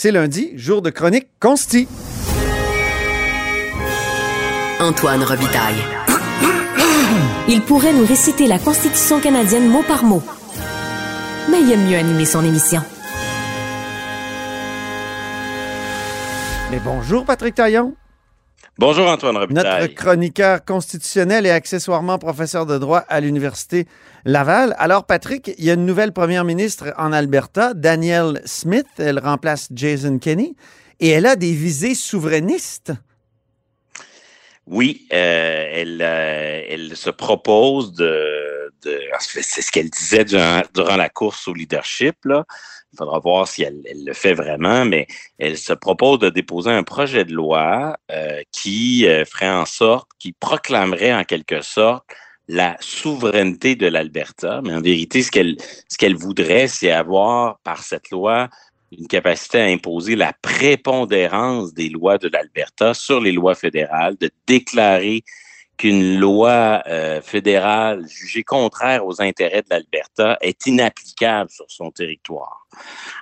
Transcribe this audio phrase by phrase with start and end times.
[0.00, 1.88] C'est lundi, jour de chronique Consti.
[4.78, 5.82] Antoine Robitaille.
[7.48, 10.22] Il pourrait nous réciter la Constitution canadienne mot par mot.
[11.50, 12.80] Mais il aime mieux animer son émission.
[16.70, 17.96] Mais bonjour Patrick Taillon.
[18.78, 19.80] Bonjour Antoine Robitaille.
[19.82, 23.88] Notre chroniqueur constitutionnel et accessoirement professeur de droit à l'Université
[24.24, 24.76] Laval.
[24.78, 28.86] Alors Patrick, il y a une nouvelle première ministre en Alberta, Danielle Smith.
[28.98, 30.54] Elle remplace Jason Kenney
[31.00, 32.92] et elle a des visées souverainistes.
[34.68, 41.48] Oui, euh, elle, euh, elle se propose de, c'est ce qu'elle disait durant, la course
[41.48, 42.16] au leadership.
[42.24, 45.06] Il faudra voir si elle, le fait vraiment, mais
[45.38, 50.08] elle se propose de déposer un projet de loi euh, qui euh, ferait en sorte,
[50.18, 52.04] qui proclamerait en quelque sorte
[52.48, 54.60] la souveraineté de l'Alberta.
[54.64, 58.48] Mais en vérité, ce qu'elle voudrait, c'est avoir par cette loi
[58.90, 64.30] une capacité à imposer la prépondérance des lois de l'Alberta sur les lois fédérales, de
[64.46, 65.24] déclarer
[65.78, 72.66] qu'une loi euh, fédérale jugée contraire aux intérêts de l'Alberta est inapplicable sur son territoire.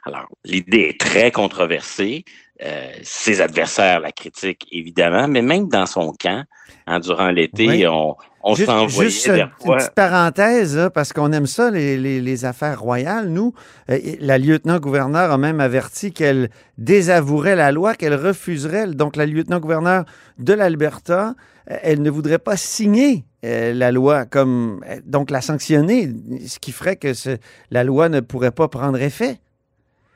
[0.04, 2.24] Alors, l'idée est très controversée.
[2.62, 6.44] Euh, ses adversaires la critiquent évidemment, mais même dans son camp,
[6.86, 7.86] hein, durant l'été, oui.
[7.86, 12.22] on, on juste, s'envoyait juste une petite parenthèse, là, parce qu'on aime ça, les, les,
[12.22, 13.28] les, affaires royales.
[13.28, 13.52] Nous,
[13.90, 18.86] euh, la lieutenant-gouverneur a même averti qu'elle désavouerait la loi, qu'elle refuserait.
[18.86, 20.04] Donc, la lieutenant-gouverneur
[20.38, 21.34] de l'Alberta,
[21.66, 26.10] elle ne voudrait pas signer euh, la loi, comme donc la sanctionner,
[26.46, 27.38] ce qui ferait que ce,
[27.70, 29.38] la loi ne pourrait pas prendre effet.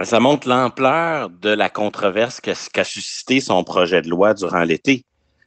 [0.02, 5.04] Ça montre l'ampleur de la controverse qu'a qu suscité son projet de loi durant l'été.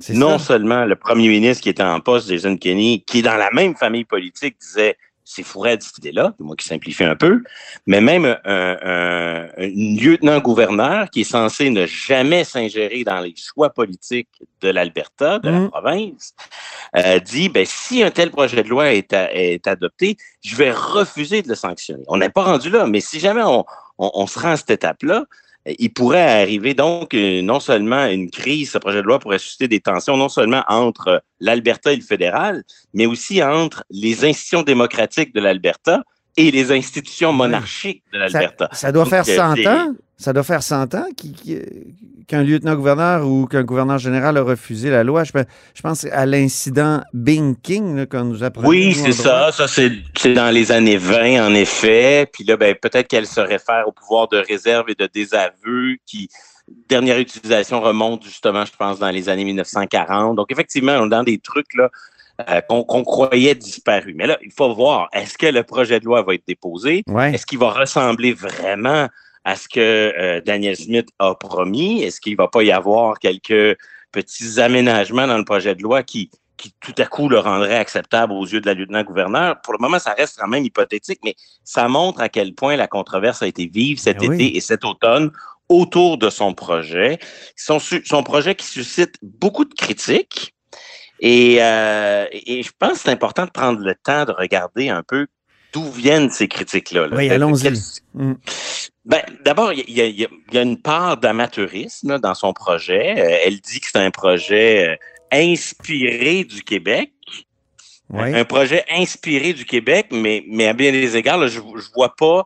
[0.09, 0.45] Non ça.
[0.45, 3.75] seulement le premier ministre qui était en poste, Jason Kenney, qui est dans la même
[3.75, 7.43] famille politique, disait c'est fourré cette idée-là, moi qui simplifie un peu,
[7.85, 13.69] mais même un, un, un lieutenant-gouverneur qui est censé ne jamais s'ingérer dans les choix
[13.69, 14.29] politiques
[14.61, 15.63] de l'Alberta, de mmh.
[15.63, 16.35] la province,
[16.95, 20.71] euh, dit ben, si un tel projet de loi est, à, est adopté, je vais
[20.71, 22.03] refuser de le sanctionner.
[22.07, 23.65] On n'est pas rendu là, mais si jamais on,
[23.97, 25.25] on, on se rend à cette étape-là,
[25.65, 29.79] il pourrait arriver donc non seulement une crise, ce projet de loi pourrait susciter des
[29.79, 32.63] tensions non seulement entre l'Alberta et le fédéral,
[32.93, 36.03] mais aussi entre les institutions démocratiques de l'Alberta
[36.35, 38.67] et les institutions monarchiques de l'Alberta.
[38.71, 39.93] Ça, ça, doit faire 100 euh, ans.
[40.17, 41.05] Ça doit faire 100 ans
[42.27, 45.23] qu'un lieutenant-gouverneur ou qu'un gouverneur général a refusé la loi.
[45.23, 45.31] Je,
[45.81, 48.67] pense à l'incident Bing King qu'on nous apprend.
[48.67, 49.51] Oui, c'est ça.
[49.51, 52.29] Ça, c'est dans les années 20, en effet.
[52.31, 56.29] Puis là, ben, peut-être qu'elle se réfère au pouvoir de réserve et de désaveu qui,
[56.87, 60.35] dernière utilisation remonte justement, je pense, dans les années 1940.
[60.35, 61.89] Donc, effectivement, on est dans des trucs là,
[62.49, 64.15] euh, qu'on qu croyait disparus.
[64.17, 67.03] Mais là, il faut voir, est-ce que le projet de loi va être déposé?
[67.07, 67.33] Ouais.
[67.33, 69.07] Est-ce qu'il va ressembler vraiment
[69.45, 72.03] à ce que euh, Daniel Smith a promis?
[72.03, 73.77] Est-ce qu'il va pas y avoir quelques
[74.11, 78.33] petits aménagements dans le projet de loi qui, qui tout à coup le rendraient acceptable
[78.33, 79.59] aux yeux de la lieutenant-gouverneur?
[79.61, 82.87] Pour le moment, ça reste quand même hypothétique, mais ça montre à quel point la
[82.87, 84.51] controverse a été vive cet Ben été oui.
[84.55, 85.31] et cet automne
[85.69, 87.19] autour de son projet.
[87.55, 90.53] Son, son projet qui suscite beaucoup de critiques.
[91.19, 95.03] Et, euh, et je pense que c'est important de prendre le temps de regarder un
[95.03, 95.27] peu
[95.73, 97.07] d'où viennent ces critiques-là.
[97.07, 97.17] Là?
[97.17, 97.71] Oui, allons-y.
[98.13, 98.33] Mm.
[99.05, 103.15] Ben, D'abord, il y, y, y, a une part d'amateurisme dans son projet.
[103.17, 104.95] Euh, elle dit que c'est un projet euh,
[105.31, 107.11] inspiré du Québec.
[108.09, 108.33] Oui.
[108.33, 112.15] Un projet inspiré du Québec, mais, mais à bien des égards, là, je ne vois
[112.15, 112.45] pas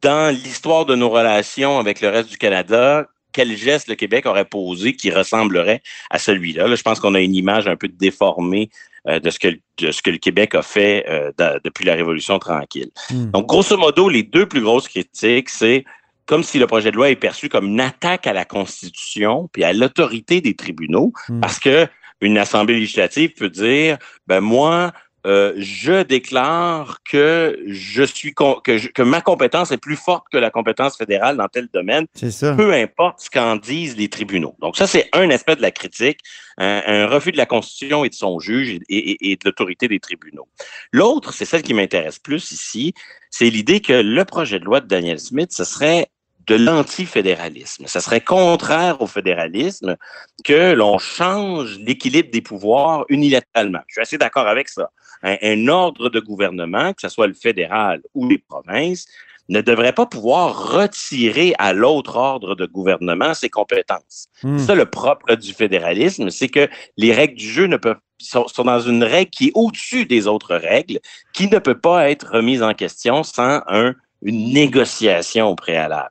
[0.00, 4.44] dans l'histoire de nos relations avec le reste du Canada quel geste le Québec aurait
[4.44, 6.66] posé qui ressemblerait à celui-là.
[6.66, 8.70] Là, je pense qu'on a une image un peu déformée
[9.06, 11.94] euh, de, ce que, de ce que le Québec a fait euh, de, depuis la
[11.94, 12.90] Révolution tranquille.
[13.10, 13.30] Mm.
[13.30, 15.84] Donc, grosso modo, les deux plus grosses critiques, c'est
[16.26, 19.64] comme si le projet de loi est perçu comme une attaque à la Constitution puis
[19.64, 21.40] à l'autorité des tribunaux, Mm.
[21.40, 21.86] parce que
[22.20, 23.96] une assemblée législative peut dire,
[24.26, 24.92] ben moi,
[25.28, 30.38] euh, je déclare que je suis que, je, que, ma compétence est plus forte que
[30.38, 32.54] la compétence fédérale dans tel domaine, ça.
[32.54, 34.56] peu importe ce qu'en disent les tribunaux.
[34.60, 36.20] Donc ça, c'est un aspect de la critique,
[36.56, 39.86] un, un, refus de la Constitution et de son juge et, et, et de l'autorité
[39.86, 40.48] des tribunaux.
[40.92, 42.94] L'autre, c'est celle qui m'intéresse plus ici,
[43.30, 46.08] c'est l'idée que le projet de loi de Daniel Smith, ce serait
[46.48, 47.86] de l'antifédéralisme.
[47.86, 49.96] Ça serait contraire au fédéralisme
[50.44, 53.80] que l'on change l'équilibre des pouvoirs unilatéralement.
[53.86, 54.90] Je suis assez d'accord avec ça.
[55.22, 59.06] Un, un, ordre de gouvernement, que ce soit le fédéral ou les provinces,
[59.48, 64.28] ne devrait pas pouvoir retirer à l'autre ordre de gouvernement ses compétences.
[64.42, 64.54] Hmm.
[64.54, 64.58] Mm.
[64.58, 68.64] Ça, le propre du fédéralisme, c'est que les règles du jeu ne peuvent sont, sont
[68.64, 70.98] dans une règle qui est au-dessus des autres règles,
[71.32, 76.10] qui ne peut pas être remise en question sans un une négociation au préalable.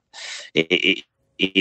[0.55, 1.03] Et,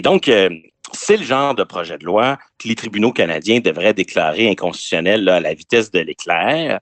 [0.03, 0.51] donc, euh,
[0.93, 5.41] c'est le genre de projet de loi que les tribunaux canadiens devraient déclarer inconstitutionnel à
[5.41, 6.81] la vitesse de l'éclair.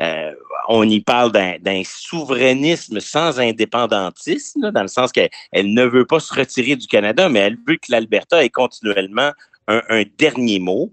[0.00, 0.32] Euh,
[0.68, 6.34] on y parle d'un souverainisme sans indépendantisme, dans le sens qu'elle ne veut pas se
[6.34, 9.30] retirer du Canada, mais elle veut que l'Alberta ait continuellement
[9.68, 10.90] un, dernier mot.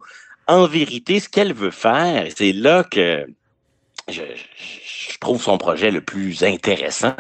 [0.48, 3.26] En vérité, ce qu'elle veut faire, c'est là que
[4.08, 4.22] je,
[5.20, 7.14] trouve son projet le plus intéressant,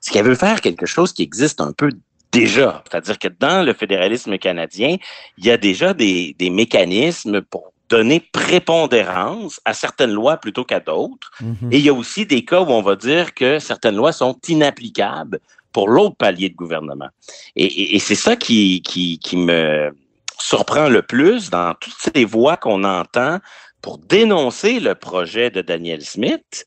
[0.00, 1.90] c'est qu'elle veut faire quelque chose qui existe un peu
[2.30, 2.82] déjà.
[2.90, 4.96] C'est-à-dire que dans le fédéralisme canadien,
[5.38, 10.80] il y a déjà des, des mécanismes pour donner prépondérance à certaines lois plutôt qu'à
[10.80, 11.30] d'autres.
[11.40, 11.68] Mhm.
[11.70, 14.38] Et il y a aussi des cas où on va dire que certaines lois sont
[14.48, 15.40] inapplicables
[15.72, 17.08] pour l'autre palier de gouvernement.
[17.54, 19.94] Et, c'est ça qui, qui, qui, me
[20.38, 23.38] surprend le plus dans toutes ces voix qu'on entend
[23.82, 26.64] pour dénoncer le projet de Daniel Smith.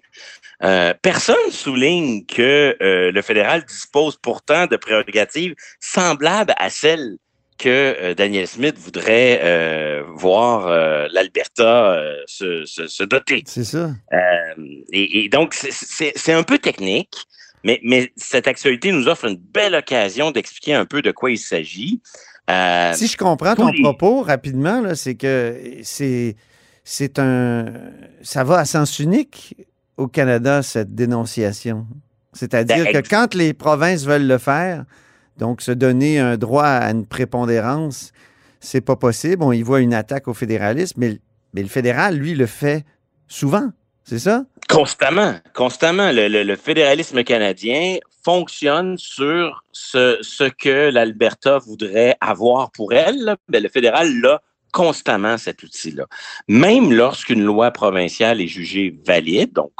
[0.63, 7.17] Euh, personne souligne que euh, le fédéral dispose pourtant de prérogatives semblables à celles
[7.57, 10.67] que euh, Daniel Smith voudrait euh, voir
[11.09, 13.43] l'Alberta se, se, doter.
[13.47, 13.91] C'est ça.
[14.91, 17.15] Et, et, donc, c'est un peu technique,
[17.63, 21.37] mais, mais cette actualité nous offre une belle occasion d'expliquer un peu de quoi il
[21.37, 22.01] s'agit.
[22.93, 26.35] si je comprends ton propos rapidement, c'est que c'est
[26.85, 27.65] c'est un
[28.21, 29.57] ça va à sens unique
[29.97, 31.85] au Canada cette dénonciation.
[32.31, 34.85] C'est-à-dire ben, que quand les provinces veulent le faire,
[35.37, 38.13] donc, se donner un droit à une prépondérance,
[38.59, 39.43] c'est pas possible.
[39.43, 41.19] On y voit une attaque au fédéralisme, mais,
[41.53, 42.85] le fédéral, lui, le fait
[43.27, 43.69] souvent.
[44.03, 44.45] C'est ça?
[44.69, 46.11] Constamment, constamment.
[46.13, 53.35] Le, fédéralisme canadien fonctionne sur ce, que l'Alberta voudrait avoir pour elle.
[53.49, 54.41] Ben, le fédéral l'a
[54.75, 56.05] constamment, cet outil-là.
[56.49, 59.71] Même lorsqu'une loi provinciale est jugée valide, donc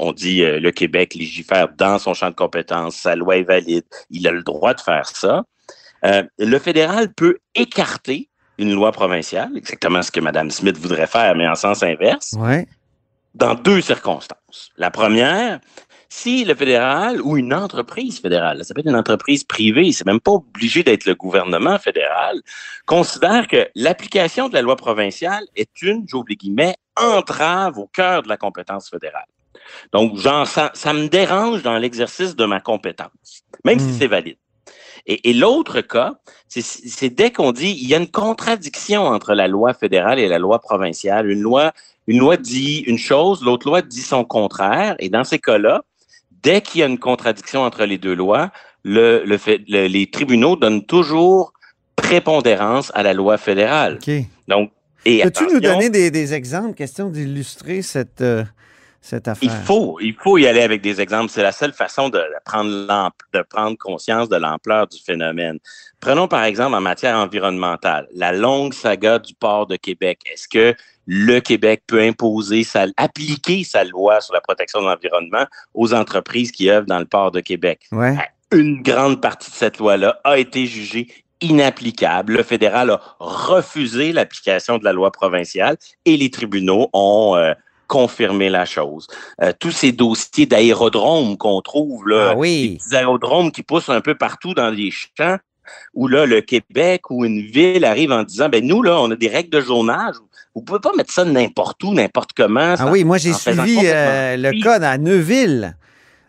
[0.00, 3.84] on dit euh, le Québec légifère dans son champ de compétences, sa loi est valide,
[4.10, 5.44] il a le droit de faire ça.
[6.06, 11.34] Euh, le fédéral peut écarter une loi provinciale, exactement ce que Mme Smith voudrait faire,
[11.36, 12.34] mais en sens inverse,
[13.34, 14.70] dans deux circonstances.
[14.78, 15.60] La première,
[16.08, 20.20] si le fédéral ou une entreprise fédérale, ça peut être une entreprise privée, c'est même
[20.20, 22.40] pas obligé d'être le gouvernement fédéral,
[22.86, 28.28] considère que l'application de la loi provinciale est une, les guillemets, entrave au cœur de
[28.28, 29.26] la compétence fédérale.
[29.92, 33.96] Donc, genre, ça, ça me dérange dans l'exercice de ma compétence, même si hmm.
[33.98, 34.38] c'est valide.
[35.06, 36.16] Et, l'autre cas,
[36.48, 40.38] c'est dès qu'on dit il y a une contradiction entre la loi fédérale et la
[40.38, 41.30] loi provinciale.
[41.30, 41.72] Une loi,
[42.06, 44.96] une loi dit une chose, l'autre loi dit son contraire.
[44.98, 45.82] Et dans ces cas-là,
[46.42, 48.50] dès qu'il y a une contradiction entre les deux lois,
[48.84, 51.52] le, le, les tribunaux donnent toujours
[51.96, 53.98] prépondérance à la loi fédérale.
[54.46, 54.70] Donc,
[55.04, 58.44] Peux-tu nous donner des, des exemples, question d'illustrer cette, euh,
[59.42, 61.30] il faut, il faut y aller avec des exemples.
[61.30, 65.58] C'est la seule façon de prendre, de prendre conscience de l'ampleur du phénomène.
[66.00, 70.20] Prenons par exemple en matière environnementale, la longue saga du port de Québec.
[70.30, 70.74] Est-ce que
[71.06, 76.52] le Québec peut imposer, sa, appliquer sa loi sur la protection de l'environnement aux entreprises
[76.52, 77.86] qui œuvrent dans le port de Québec?
[77.92, 78.16] Ouais.
[78.52, 81.08] Une grande partie de cette loi-là a été jugée
[81.40, 82.34] inapplicable.
[82.34, 87.54] Le fédéral a refusé l'application de la loi provinciale et les tribunaux ont, euh,
[87.88, 89.08] confirmer la chose.
[89.42, 92.78] Euh, tous ces dossiers d'aérodromes qu'on trouve, là, ah oui.
[92.88, 95.38] des aérodromes qui poussent un peu partout dans les champs,
[95.94, 99.16] où là, le Québec ou une ville arrive en disant, ben nous, là, on a
[99.16, 100.14] des règles de zonage.
[100.54, 102.74] Vous pouvez pas mettre ça n'importe où, n'importe comment.
[102.78, 105.76] Ah oui, moi, j'ai suivi euh, le code à Neuville.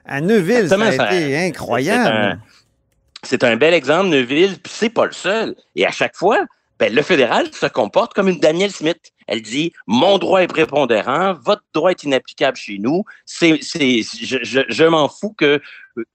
[0.06, 2.40] À Neuville, ça a été incroyable.
[3.24, 5.56] C'est un, bel exemple, Neuville, puis c'est pas le seul.
[5.76, 6.40] Et à chaque fois,
[6.80, 9.12] ben, le fédéral se comporte comme une Daniel Smith.
[9.28, 13.04] Elle dit mon droit est prépondérant, votre droit est inapplicable chez nous.
[13.26, 15.62] C'est, c'est, je, je, je m'en fous que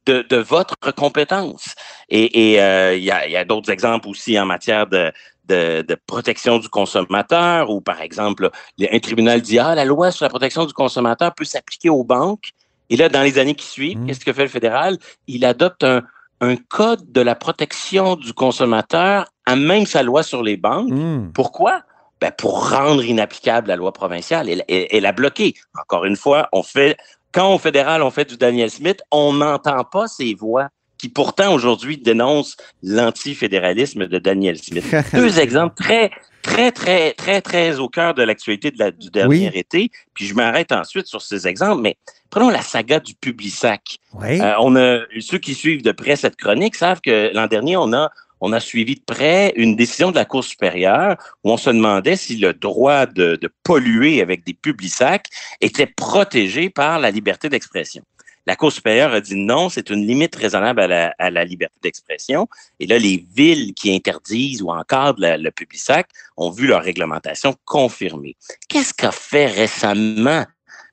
[0.07, 1.75] de, de, votre compétence.
[2.09, 5.13] Et euh, il y, a, y a d'autres exemples aussi en matière de,
[5.45, 10.25] de, de, protection du consommateur, ou par exemple, un tribunal dit ah la loi sur
[10.25, 12.51] la protection du consommateur peut s'appliquer aux banques.
[12.89, 14.07] Et là, dans les années qui suivent, mmh.
[14.07, 14.99] qu'est-ce que fait le fédéral?
[15.27, 16.03] Il adopte un,
[16.41, 20.91] un code de la protection du consommateur même sa loi sur les banques.
[20.91, 21.33] Mmh.
[21.33, 21.83] Pourquoi?
[22.21, 24.49] Ben, pour rendre inapplicable la loi provinciale.
[24.49, 25.55] Elle, elle, la a bloqué.
[25.79, 26.97] Encore une fois, on fait,
[27.33, 31.53] quand au fédéral, on fait du Daniel Smith, on n'entend pas ces voix qui pourtant
[31.53, 34.87] aujourd'hui dénoncent l'antifédéralisme de Daniel Smith.
[35.13, 36.11] Deux exemples très,
[36.43, 39.91] très, très, très, très au cœur de l'actualité du dernier été.
[40.15, 41.97] Puis je m'arrête ensuite sur ces exemples, mais
[42.31, 43.99] prenons la saga du Publisac.
[44.23, 47.93] Euh, on a, ceux qui suivent de près cette chronique savent que l'an dernier, on
[47.93, 48.11] a
[48.41, 52.17] on a suivi de près une décision de la Cour supérieure où on se demandait
[52.17, 55.29] si le droit de, polluer avec des publics sacs
[55.61, 58.03] était protégé par la liberté d'expression.
[58.47, 61.77] La Cour supérieure a dit non, c'est une limite raisonnable à la, à la liberté
[61.83, 62.47] d'expression.
[62.79, 67.55] Et là, les villes qui interdisent ou encadrent le public sac ont vu leur réglementation
[67.65, 68.37] confirmée.
[68.69, 70.45] Qu'est-ce qu'a fait récemment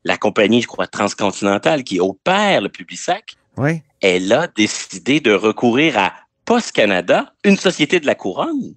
[0.05, 3.36] la compagnie, je crois, transcontinentale qui opère le public sac?
[3.57, 3.81] Oui.
[4.01, 6.13] Elle a décidé de recourir à
[6.45, 8.75] Post Canada, une société de la couronne,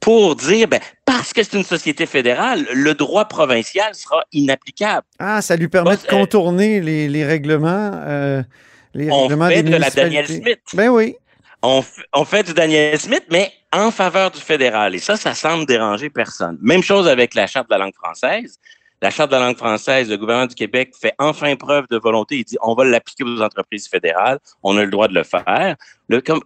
[0.00, 5.06] pour dire, ben, parce que c'est une société fédérale, le droit provincial sera inapplicable.
[5.18, 7.90] Ah, ça lui permet de euh, contourner les, les règlements.
[7.94, 8.42] Euh,
[8.92, 10.60] les on règlements fait de la Daniel Smith.
[10.74, 11.16] Ben oui.
[11.62, 11.82] On,
[12.12, 14.94] on, fait du Daniel Smith, mais en faveur du fédéral.
[14.94, 16.58] Et ça, ça semble déranger personne.
[16.60, 18.58] Même chose avec la Charte de la langue française.
[19.04, 22.38] La Charte de la langue française, le gouvernement du Québec fait enfin preuve de volonté.
[22.38, 24.38] Il dit on va l'appliquer aux entreprises fédérales.
[24.62, 25.76] On a le droit de le faire.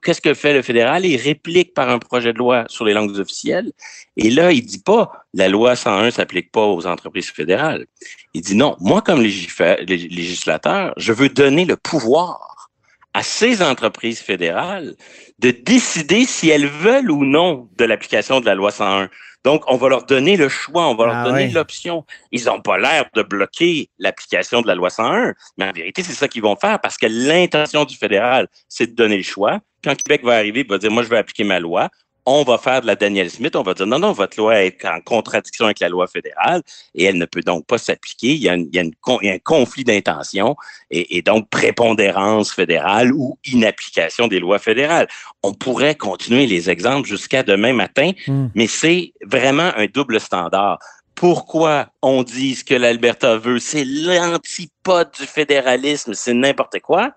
[0.03, 1.07] Qu'est-ce que fait le fédéral?
[1.07, 3.71] Il réplique par un projet de loi sur les langues officielles.
[4.17, 7.87] Et là, il dit pas la loi 101 s'applique pas aux entreprises fédérales.
[8.35, 8.75] Il dit non.
[8.81, 12.71] Moi, comme législateur, je veux donner le pouvoir
[13.15, 14.97] à ces entreprises fédérales
[15.39, 19.09] de décider si elles veulent ou non de l'application de la loi 101.
[19.45, 22.05] Donc, on va leur donner le choix, on va leur ah donner l'option.
[22.33, 26.13] Ils n'ont pas l'air de bloquer l'application de la loi 101, mais en vérité, c'est
[26.13, 29.61] ça qu'ils vont faire parce que l'intention du fédéral, c'est de donner le choix.
[29.83, 31.89] Quand Québec va arriver, il va dire, moi, je vais appliquer ma loi
[32.31, 34.85] on va faire de la Daniel Smith, on va dire non, non, votre loi est
[34.85, 36.63] en contradiction avec la loi fédérale
[36.95, 38.35] et elle ne peut donc pas s'appliquer.
[38.35, 40.55] Il y a, un conflit d'intention
[40.91, 45.09] et, donc prépondérance fédérale ou inapplication des lois fédérales.
[45.43, 48.49] On pourrait continuer les exemples jusqu'à demain matin, hmm.
[48.55, 50.79] mais c'est vraiment un double standard
[51.15, 57.11] pourquoi on dit ce que l'Alberta veut, c'est l'antipode du fédéralisme, c'est n'importe quoi,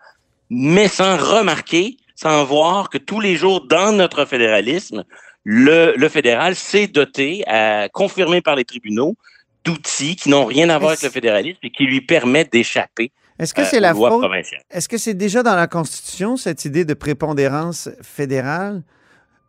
[0.50, 5.04] mais sans remarquer sans voir que tous les jours, dans notre fédéralisme,
[5.44, 9.16] le, le fédéral s'est doté, à, confirmé par les tribunaux,
[9.64, 13.56] d'outils qui n'ont rien à voir avec le fédéralisme et qui lui permettent d'échapper est-ce
[13.56, 14.24] que c'est la faute?
[14.70, 18.84] Est-ce que c'est déjà dans la Constitution, cette idée de prépondérance fédérale?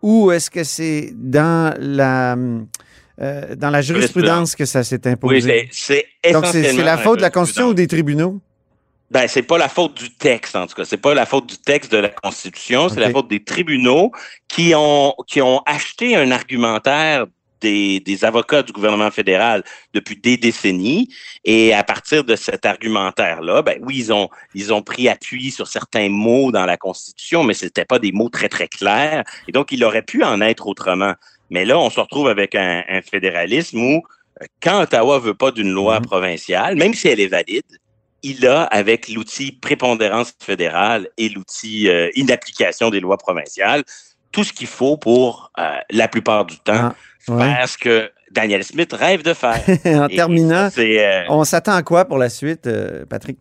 [0.01, 2.37] Ou est-ce que c'est dans la,
[3.21, 5.63] euh, dans la jurisprudence que ça s'est imposé?
[5.65, 8.41] Oui, c'est Donc, c'est la faute de la Constitution ou des tribunaux?
[9.13, 10.87] Ben, c'est pas la faute du texte, en tout cas.
[10.87, 14.11] C'est pas la faute du texte de la Constitution, c'est la faute des tribunaux
[14.49, 17.27] qui ont, qui ont acheté un argumentaire
[17.61, 21.11] des, des, avocats du gouvernement fédéral depuis des décennies.
[21.45, 25.69] Et à partir de cet argumentaire-là, ben oui, ils ont, ils ont pris appui sur
[25.69, 29.25] certains mots dans la Constitution, mais ce n'étaient pas des mots très, très clairs.
[29.47, 31.13] Et donc, il aurait pu en être autrement.
[31.51, 34.03] Mais là, on se retrouve avec un, un fédéralisme où,
[34.41, 36.07] euh, quand Ottawa veut pas d'une loi mm-hmm.
[36.07, 37.63] provinciale, même si elle est valide,
[38.23, 43.83] il a, avec l'outil prépondérance fédérale et l'outil euh, inapplication des lois provinciales,
[44.31, 46.95] tout ce qu'il faut pour, euh, la plupart du temps, ah,
[47.27, 49.61] faire ce que Daniel Smith rêve de faire.
[49.85, 52.69] en terminant, euh, on s'attend à quoi pour la suite,
[53.09, 53.39] Patrick?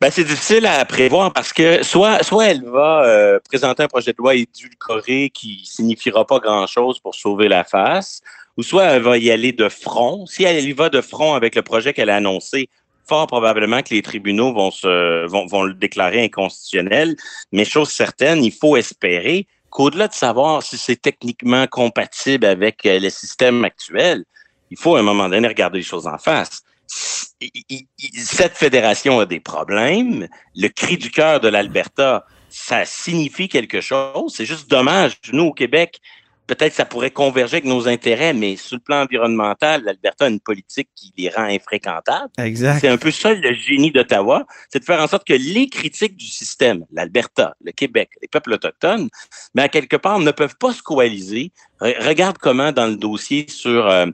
[0.00, 4.18] Ben, c'est difficile à prévoir parce que soit, soit elle va présenter un projet de
[4.18, 8.20] loi édulcoré qui signifiera pas grand-chose pour sauver la face,
[8.58, 10.26] ou soit elle va y aller de front.
[10.26, 12.68] Si elle y va de front avec le projet qu'elle a annoncé,
[13.08, 17.16] fort probablement que les tribunaux vont, se, vont, vont le déclarer inconstitutionnel,
[17.52, 22.98] mais chose certaine, il faut espérer qu'au-delà de savoir si c'est techniquement compatible avec euh,
[22.98, 24.24] le système actuel,
[24.70, 26.62] il faut à un moment donné regarder les choses en face.
[26.88, 30.26] Cette fédération a des problèmes.
[30.56, 34.32] Le cri du cœur de l'Alberta, ça signifie quelque chose?
[34.34, 35.12] C'est juste dommage.
[35.32, 36.00] Nous, au Québec,
[36.48, 40.40] peut-être ça pourrait converger avec nos intérêts, mais sur le plan environnemental, l'Alberta a une
[40.40, 42.30] politique qui les rend infréquentables.
[42.38, 42.80] Exact.
[42.80, 46.16] C'est un peu ça le génie d'Ottawa, c'est de faire en sorte que les critiques
[46.16, 49.08] du système, l'Alberta, le Québec, les peuples autochtones,
[49.54, 51.52] mais à quelque part ne peuvent pas se coaliser.
[51.80, 54.06] Regarde comment dans le dossier sur euh,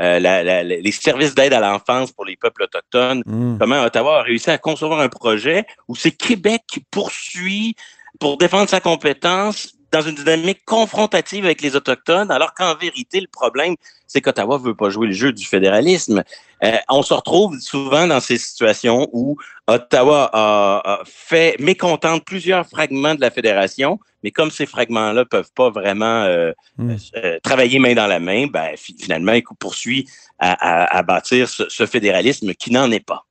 [0.00, 3.58] euh, les services d'aide à l'enfance pour les peuples autochtones, mm.
[3.60, 7.76] comment Ottawa a réussi à concevoir un projet où c'est Québec qui poursuit
[8.18, 13.28] pour défendre sa compétence dans une dynamique confrontative avec les Autochtones, alors qu'en vérité, le
[13.28, 16.24] problème, c'est qu'Ottawa veut pas jouer le jeu du fédéralisme.
[16.64, 23.14] Euh, on se retrouve souvent dans ces situations où Ottawa a, fait mécontente plusieurs fragments
[23.14, 26.96] de la fédération, mais comme ces fragments-là peuvent pas vraiment euh, hmm.
[27.16, 30.08] euh, travailler main dans la main, ben, finalement, il poursuit
[30.38, 33.24] à, bâtir ce, fédéralisme qui n'en est pas.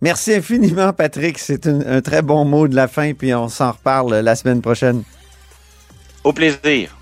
[0.00, 1.38] Merci infiniment, Patrick.
[1.38, 5.02] C'est un très bon mot de la fin, puis on s'en reparle la semaine prochaine.
[6.26, 6.98] Au plaisir.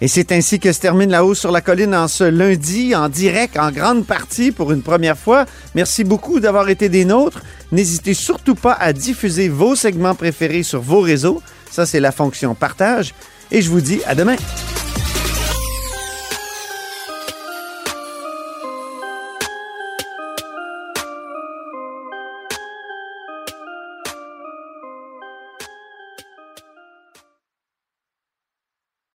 [0.00, 3.08] Et c'est ainsi que se termine la hausse sur la colline en ce lundi, en
[3.08, 5.46] direct, en grande partie pour une première fois.
[5.74, 7.42] Merci beaucoup d'avoir été des nôtres.
[7.72, 11.42] N'hésitez surtout pas à diffuser vos segments préférés sur vos réseaux.
[11.72, 13.14] Ça, c'est la fonction partage.
[13.50, 14.36] Et je vous dis à demain.